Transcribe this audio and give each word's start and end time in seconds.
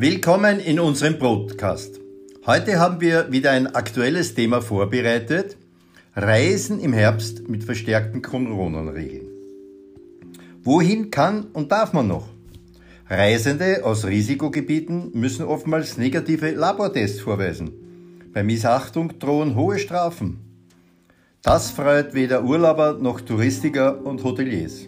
Willkommen 0.00 0.60
in 0.60 0.78
unserem 0.78 1.18
Podcast. 1.18 1.98
Heute 2.46 2.78
haben 2.78 3.00
wir 3.00 3.32
wieder 3.32 3.50
ein 3.50 3.66
aktuelles 3.66 4.32
Thema 4.32 4.62
vorbereitet. 4.62 5.56
Reisen 6.14 6.78
im 6.78 6.92
Herbst 6.92 7.48
mit 7.48 7.64
verstärkten 7.64 8.22
Corona-Regeln. 8.22 9.26
Wohin 10.62 11.10
kann 11.10 11.46
und 11.52 11.72
darf 11.72 11.92
man 11.94 12.06
noch? 12.06 12.28
Reisende 13.10 13.84
aus 13.84 14.06
Risikogebieten 14.06 15.10
müssen 15.14 15.44
oftmals 15.44 15.98
negative 15.98 16.52
Labortests 16.52 17.18
vorweisen. 17.18 17.72
Bei 18.32 18.44
Missachtung 18.44 19.18
drohen 19.18 19.56
hohe 19.56 19.80
Strafen. 19.80 20.38
Das 21.42 21.72
freut 21.72 22.14
weder 22.14 22.44
Urlauber 22.44 22.98
noch 23.00 23.20
Touristiker 23.20 24.06
und 24.06 24.22
Hoteliers. 24.22 24.86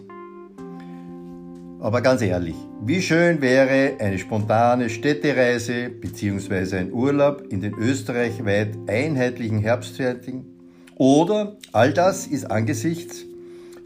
Aber 1.81 2.01
ganz 2.01 2.21
ehrlich, 2.21 2.55
wie 2.85 3.01
schön 3.01 3.41
wäre 3.41 3.99
eine 3.99 4.19
spontane 4.19 4.87
Städtereise 4.87 5.89
bzw. 5.89 6.77
ein 6.77 6.93
Urlaub 6.93 7.43
in 7.49 7.59
den 7.59 7.73
österreichweit 7.73 8.77
einheitlichen 8.87 9.57
Herbstfertigen? 9.57 10.45
Oder 10.95 11.57
all 11.71 11.91
das 11.91 12.27
ist 12.27 12.45
angesichts 12.45 13.25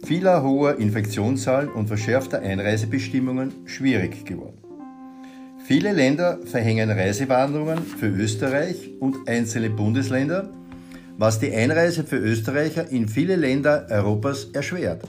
vieler 0.04 0.44
hoher 0.44 0.78
Infektionszahlen 0.78 1.70
und 1.72 1.88
verschärfter 1.88 2.42
Einreisebestimmungen 2.42 3.54
schwierig 3.64 4.26
geworden. 4.26 4.58
Viele 5.66 5.94
Länder 5.94 6.40
verhängen 6.44 6.92
Reisewarnungen 6.92 7.78
für 7.78 8.10
Österreich 8.10 8.92
und 9.00 9.30
einzelne 9.30 9.70
Bundesländer, 9.70 10.50
was 11.18 11.40
die 11.40 11.54
Einreise 11.54 12.04
für 12.04 12.18
Österreicher 12.18 12.92
in 12.92 13.08
viele 13.08 13.38
Länder 13.38 13.88
Europas 13.90 14.50
erschwert. 14.52 15.02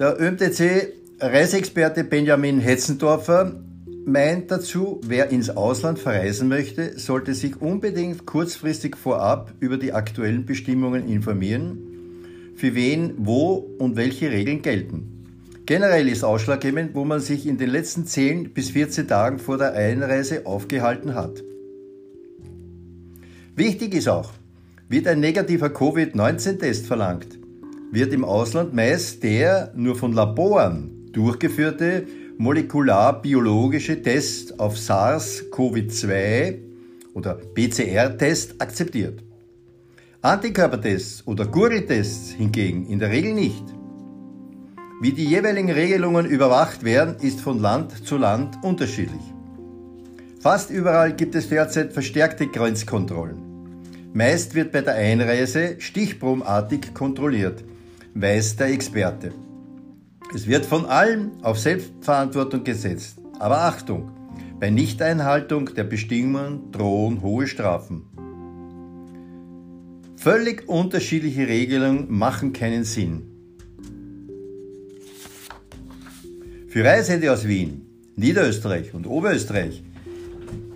Der 0.00 0.18
ÖMTC-Reiseexperte 0.18 2.04
Benjamin 2.04 2.58
Hetzendorfer 2.58 3.60
meint 4.06 4.50
dazu, 4.50 4.98
wer 5.04 5.28
ins 5.28 5.50
Ausland 5.50 5.98
verreisen 5.98 6.48
möchte, 6.48 6.98
sollte 6.98 7.34
sich 7.34 7.60
unbedingt 7.60 8.24
kurzfristig 8.24 8.96
vorab 8.96 9.52
über 9.60 9.76
die 9.76 9.92
aktuellen 9.92 10.46
Bestimmungen 10.46 11.06
informieren, 11.06 12.54
für 12.56 12.74
wen, 12.74 13.12
wo 13.18 13.56
und 13.78 13.96
welche 13.96 14.30
Regeln 14.30 14.62
gelten. 14.62 15.26
Generell 15.66 16.08
ist 16.08 16.24
ausschlaggebend, 16.24 16.94
wo 16.94 17.04
man 17.04 17.20
sich 17.20 17.46
in 17.46 17.58
den 17.58 17.68
letzten 17.68 18.06
10 18.06 18.54
bis 18.54 18.70
14 18.70 19.06
Tagen 19.06 19.38
vor 19.38 19.58
der 19.58 19.74
Einreise 19.74 20.46
aufgehalten 20.46 21.14
hat. 21.14 21.44
Wichtig 23.54 23.94
ist 23.94 24.08
auch, 24.08 24.32
wird 24.88 25.06
ein 25.06 25.20
negativer 25.20 25.68
Covid-19-Test 25.68 26.86
verlangt, 26.86 27.39
wird 27.92 28.12
im 28.12 28.24
Ausland 28.24 28.74
meist 28.74 29.22
der 29.22 29.72
nur 29.74 29.96
von 29.96 30.12
Laboren 30.12 31.10
durchgeführte 31.12 32.06
molekularbiologische 32.38 34.00
Test 34.00 34.58
auf 34.58 34.76
SARS-CoV-2 34.76 36.58
oder 37.14 37.34
PCR-Test 37.34 38.60
akzeptiert. 38.60 39.22
Antikörpertests 40.22 41.26
oder 41.26 41.46
Gurgeltests 41.46 42.30
hingegen 42.30 42.86
in 42.86 42.98
der 42.98 43.10
Regel 43.10 43.34
nicht. 43.34 43.64
Wie 45.02 45.12
die 45.12 45.24
jeweiligen 45.24 45.70
Regelungen 45.70 46.26
überwacht 46.26 46.84
werden, 46.84 47.16
ist 47.20 47.40
von 47.40 47.58
Land 47.58 48.06
zu 48.06 48.16
Land 48.16 48.58
unterschiedlich. 48.62 49.22
Fast 50.40 50.70
überall 50.70 51.14
gibt 51.14 51.34
es 51.34 51.48
derzeit 51.48 51.92
verstärkte 51.92 52.46
Grenzkontrollen. 52.46 53.42
Meist 54.12 54.54
wird 54.54 54.72
bei 54.72 54.80
der 54.80 54.94
Einreise 54.94 55.76
stichprobenartig 55.78 56.94
kontrolliert, 56.94 57.64
weiß 58.14 58.56
der 58.56 58.68
Experte. 58.68 59.32
Es 60.34 60.46
wird 60.46 60.64
von 60.64 60.86
allen 60.86 61.42
auf 61.42 61.58
Selbstverantwortung 61.58 62.64
gesetzt. 62.64 63.18
Aber 63.38 63.62
Achtung, 63.62 64.10
bei 64.60 64.70
Nichteinhaltung 64.70 65.74
der 65.74 65.84
Bestimmungen 65.84 66.70
drohen 66.70 67.22
hohe 67.22 67.46
Strafen. 67.46 68.04
Völlig 70.16 70.68
unterschiedliche 70.68 71.48
Regelungen 71.48 72.06
machen 72.12 72.52
keinen 72.52 72.84
Sinn. 72.84 73.22
Für 76.68 76.84
Reisende 76.84 77.32
aus 77.32 77.48
Wien, 77.48 77.86
Niederösterreich 78.16 78.94
und 78.94 79.06
Oberösterreich 79.06 79.82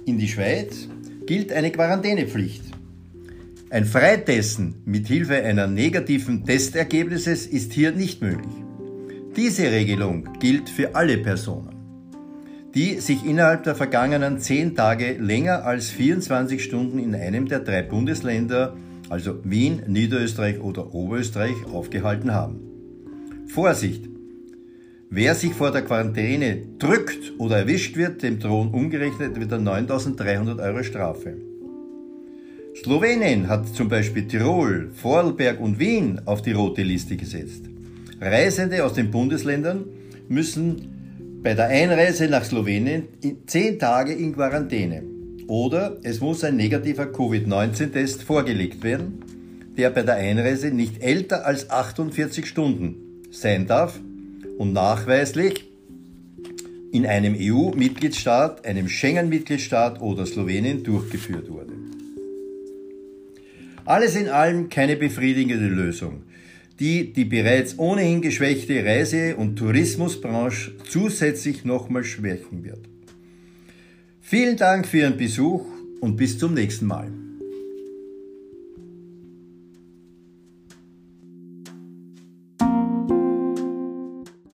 in 0.07 0.19
die 0.19 0.29
Schweiz 0.29 0.89
gilt 1.27 1.53
eine 1.53 1.71
Quarantänepflicht. 1.71 2.74
Ein 3.75 3.87
Freitesten 3.87 4.77
mit 4.85 5.09
Hilfe 5.09 5.35
einer 5.35 5.67
negativen 5.67 6.45
Testergebnisses 6.45 7.45
ist 7.45 7.73
hier 7.73 7.91
nicht 7.91 8.23
möglich. 8.23 8.55
Diese 9.35 9.65
Regelung 9.65 10.29
gilt 10.39 10.69
für 10.69 10.95
alle 10.95 11.19
Personen, 11.19 11.75
die 12.73 13.01
sich 13.01 13.27
innerhalb 13.27 13.65
der 13.65 13.75
vergangenen 13.75 14.39
zehn 14.39 14.77
Tage 14.77 15.15
länger 15.15 15.65
als 15.65 15.91
24 15.91 16.63
Stunden 16.63 17.01
in 17.01 17.17
einem 17.17 17.49
der 17.49 17.59
drei 17.59 17.83
Bundesländer, 17.83 18.77
also 19.09 19.41
Wien, 19.43 19.83
Niederösterreich 19.89 20.61
oder 20.61 20.95
Oberösterreich, 20.95 21.67
aufgehalten 21.67 22.33
haben. 22.33 22.61
Vorsicht! 23.49 24.09
Wer 25.11 25.35
sich 25.35 25.53
vor 25.53 25.73
der 25.73 25.83
Quarantäne 25.83 26.63
drückt 26.79 27.33
oder 27.39 27.59
erwischt 27.59 27.97
wird, 27.97 28.23
dem 28.23 28.39
drohen 28.39 28.71
umgerechnet 28.71 29.41
wieder 29.41 29.59
9300 29.59 30.61
Euro 30.61 30.85
Strafe. 30.85 31.54
Slowenien 32.85 33.49
hat 33.49 33.67
zum 33.69 33.89
Beispiel 33.89 34.29
Tirol, 34.29 34.91
Vorarlberg 34.93 35.59
und 35.59 35.79
Wien 35.79 36.21
auf 36.27 36.43
die 36.43 36.53
rote 36.53 36.83
Liste 36.83 37.17
gesetzt. 37.17 37.65
Reisende 38.21 38.85
aus 38.85 38.93
den 38.93 39.11
Bundesländern 39.11 39.87
müssen 40.29 41.41
bei 41.43 41.55
der 41.55 41.69
Einreise 41.69 42.29
nach 42.29 42.45
Slowenien 42.45 43.05
zehn 43.47 43.79
Tage 43.79 44.13
in 44.13 44.35
Quarantäne. 44.35 45.03
Oder 45.49 45.97
es 46.03 46.21
muss 46.21 46.45
ein 46.45 46.57
negativer 46.57 47.07
Covid-19-Test 47.07 48.23
vorgelegt 48.23 48.83
werden, 48.83 49.25
der 49.79 49.89
bei 49.89 50.03
der 50.03 50.17
Einreise 50.17 50.71
nicht 50.71 51.03
älter 51.03 51.47
als 51.47 51.71
48 51.71 52.45
Stunden 52.45 52.97
sein 53.31 53.67
darf 53.67 53.99
und 54.59 54.75
nachweislich 54.75 55.71
in 56.93 57.07
einem 57.07 57.35
EU-Mitgliedstaat, 57.35 58.67
einem 58.67 58.91
Schengen-Mitgliedstaat 58.91 60.03
oder 60.03 60.27
Slowenien 60.27 60.83
durchgeführt 60.83 61.49
wurde. 61.49 61.74
Alles 63.87 64.17
in 64.17 64.29
allem 64.29 64.71
keine 64.71 64.97
befriedigende 64.97 65.69
Lösung, 65.69 66.23
die 66.81 67.13
die 67.13 67.27
bereits 67.27 67.79
ohnehin 67.79 68.23
geschwächte 68.23 68.83
Reise- 68.85 69.37
und 69.37 69.57
Tourismusbranche 69.57 70.73
zusätzlich 70.89 71.65
nochmal 71.65 72.05
schwächen 72.05 72.65
wird. 72.65 72.89
Vielen 74.23 74.57
Dank 74.57 74.87
für 74.87 74.99
Ihren 74.99 75.19
Besuch 75.19 75.67
und 76.01 76.17
bis 76.17 76.39
zum 76.39 76.55
nächsten 76.55 76.87
Mal. 76.87 77.13